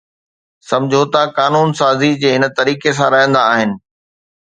سمجھوتا 0.69 1.21
قانون 1.37 1.69
سازي 1.79 2.11
جي 2.21 2.29
ھن 2.35 2.43
طريقي 2.57 2.91
سان 2.97 3.09
رھندا 3.13 3.41
آھن 3.55 3.69